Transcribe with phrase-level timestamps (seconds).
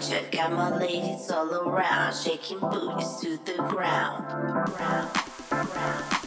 [0.00, 0.30] I.
[0.30, 4.26] Got my ladies all around, shaking booties to the ground,
[4.74, 5.10] ground,
[5.50, 6.17] ground.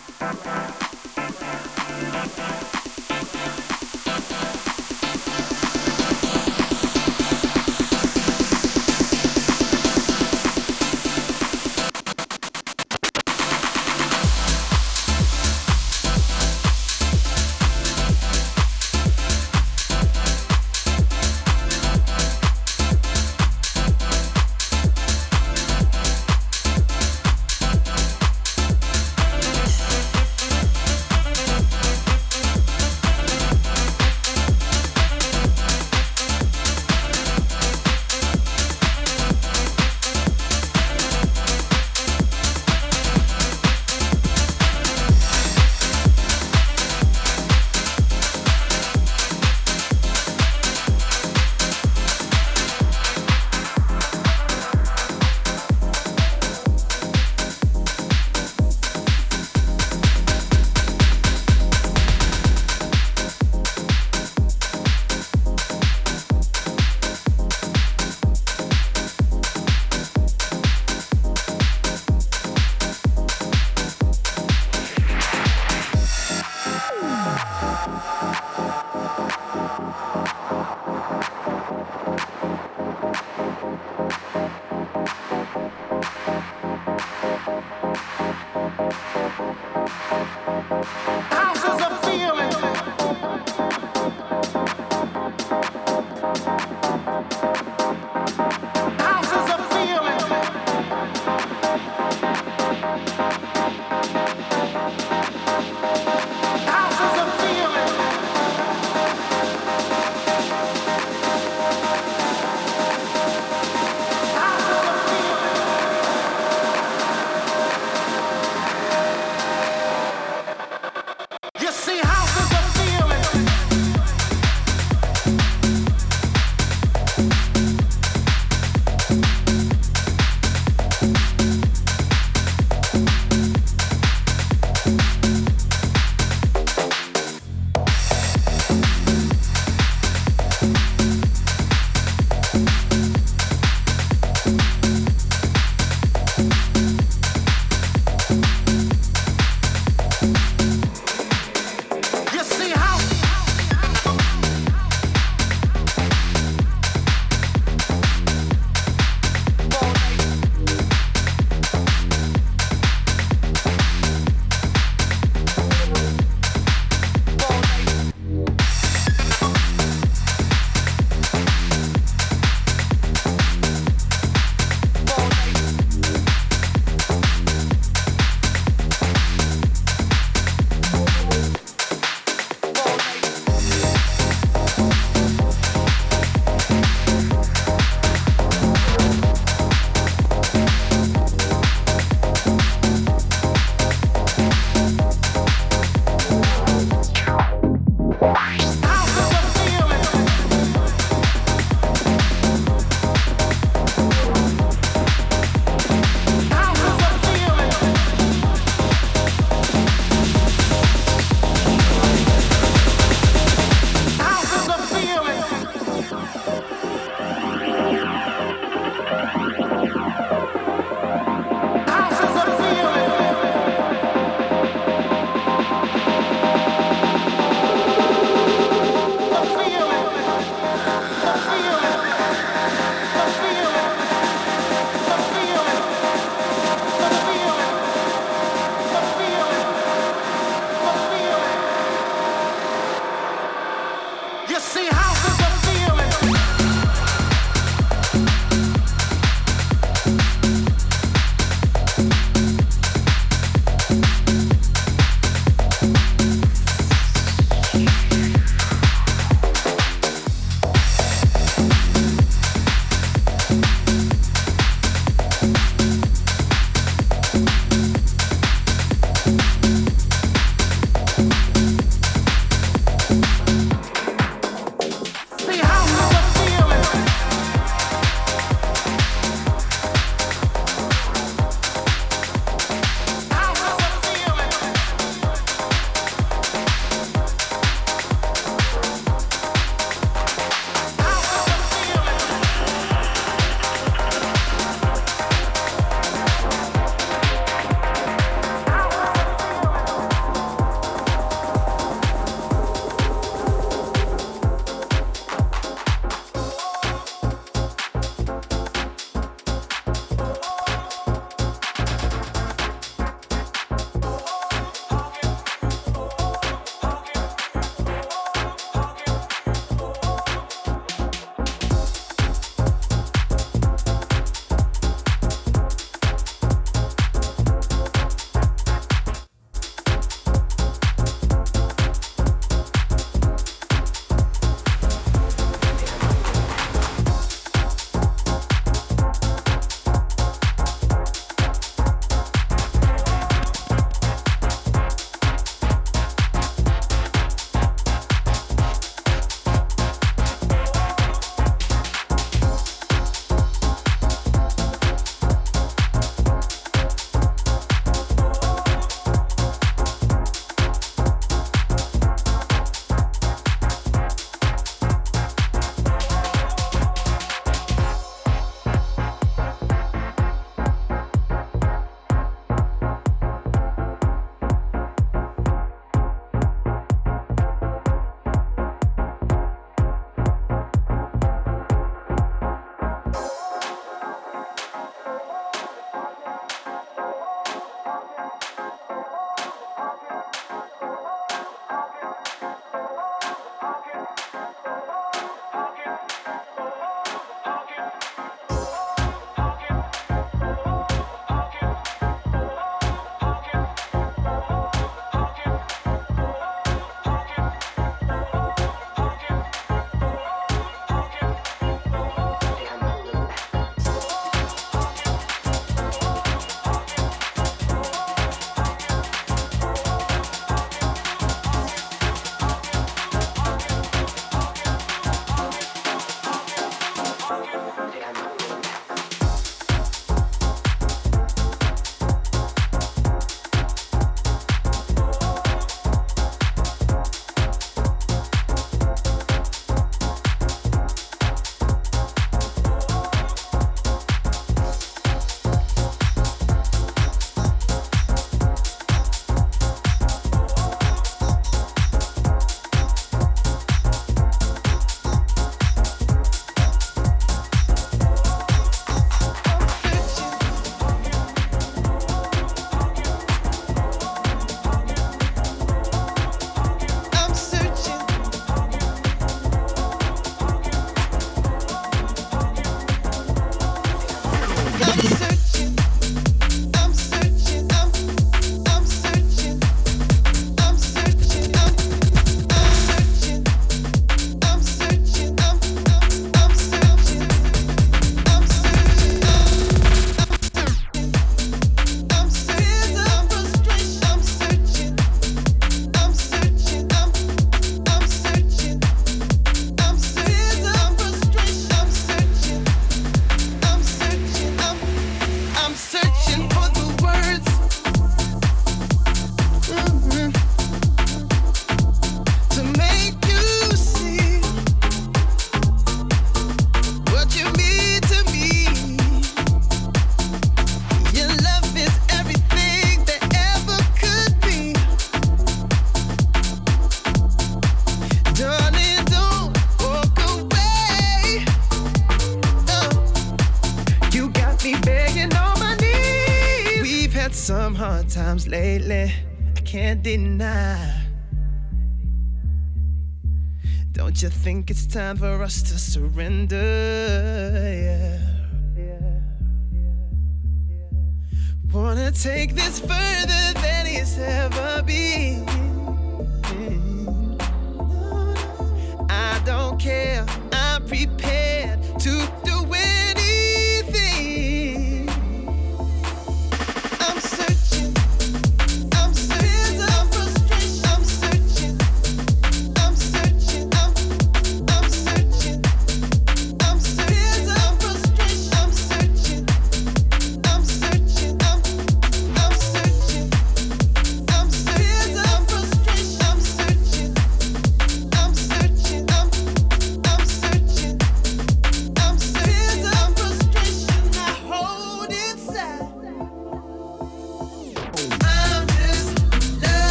[544.42, 545.71] Think it's time for us to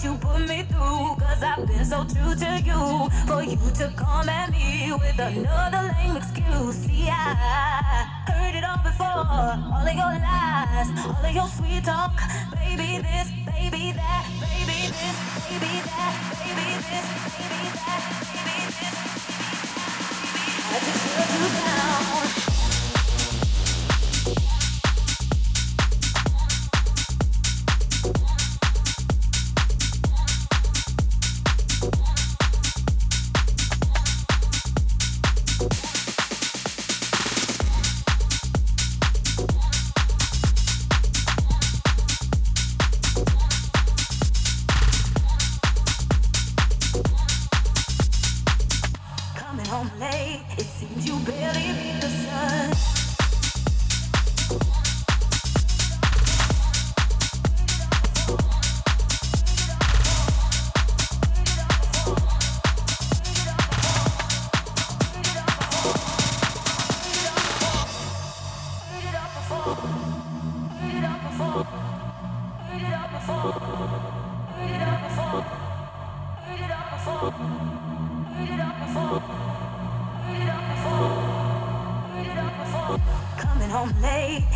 [0.00, 1.16] what you put me through.
[1.18, 3.08] Cause I've been so true to you.
[3.26, 6.76] For you to come at me with another lame excuse.
[6.76, 9.06] See, I heard it all before.
[9.06, 12.16] All of your lies, all of your sweet talk.
[12.52, 15.16] Baby, this, baby, that, baby, this,
[15.48, 18.89] baby, that, baby, this, baby, that, baby, this.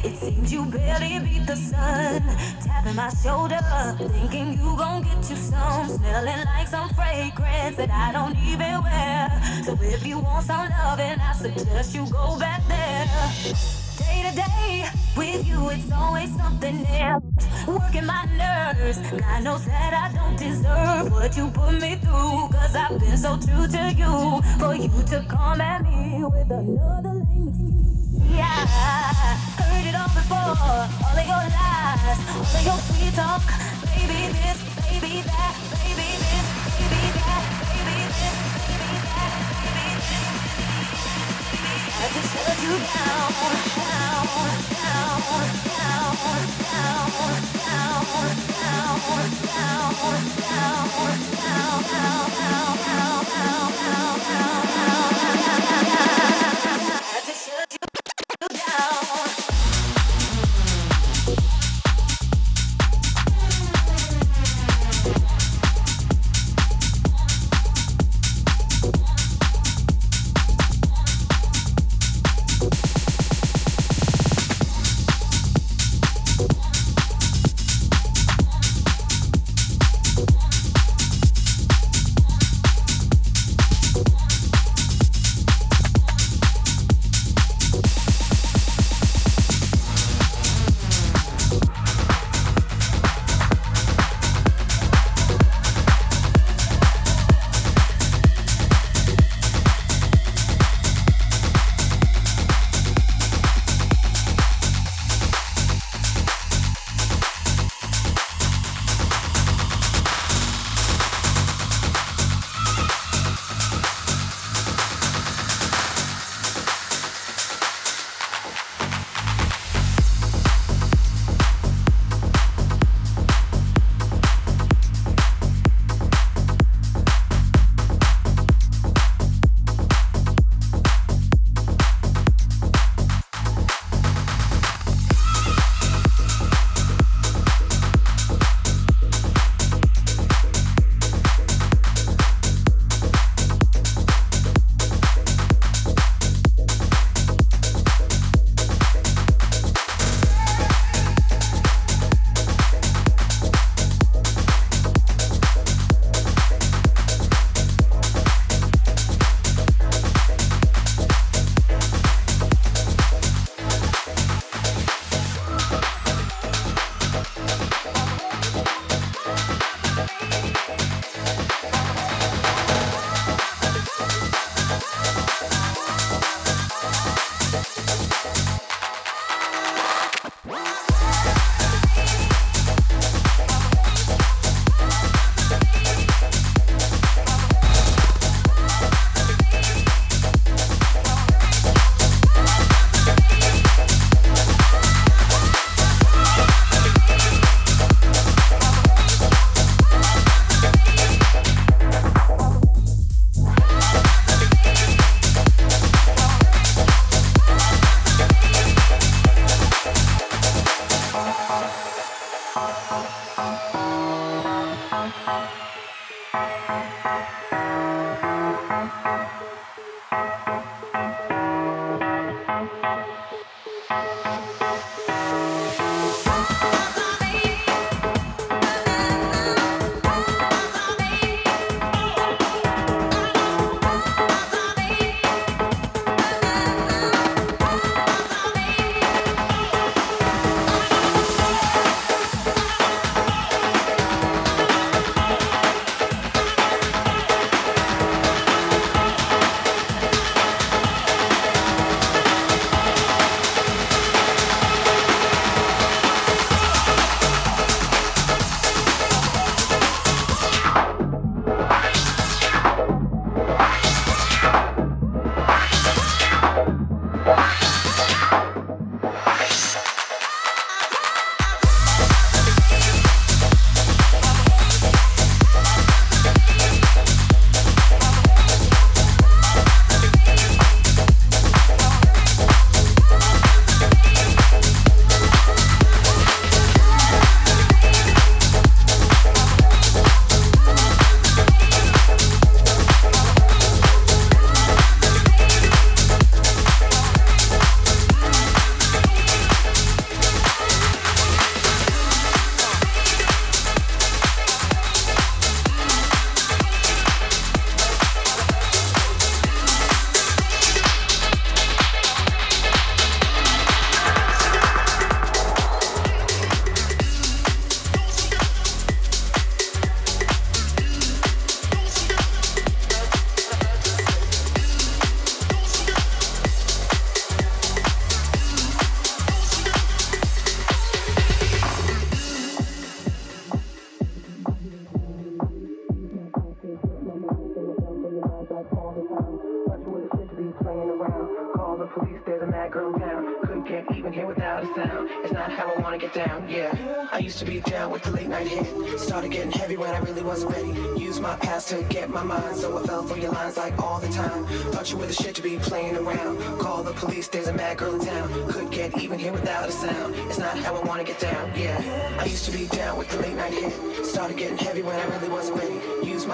[0.04, 2.22] It seems you barely beat the sun.
[2.62, 3.60] Tapping my shoulder,
[3.98, 5.88] thinking you gon' get you some.
[5.88, 9.28] Smelling like some fragrance that I don't even wear.
[9.64, 13.06] So if you want some loving, I suggest you go back there.
[13.98, 17.24] Day to day, with you it's always something else.
[17.66, 22.48] Working my nerves, God knows that I don't deserve what you put me through.
[22.52, 27.14] Cause I've been so true to you, for you to come at me with another
[27.14, 27.74] lame.
[28.30, 29.53] Yeah
[29.84, 30.36] heard it all before.
[30.36, 33.42] All of your lies, all of your sweet talk.
[33.92, 34.58] Baby this,
[34.88, 35.54] baby that,
[35.84, 36.46] baby this,
[36.78, 40.26] baby that, baby this, baby that, baby this.
[41.94, 46.20] I just shut you down, down, down, down, down, down,
[46.64, 47.28] down,
[47.84, 48.30] down, down,
[49.44, 50.00] down,
[50.34, 50.82] down,
[51.84, 53.23] down, down, down.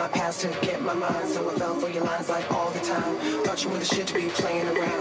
[0.01, 1.28] my past to get my mind.
[1.28, 3.16] So I fell for your lines like all the time.
[3.44, 4.99] Thought you were the shit to be playing around.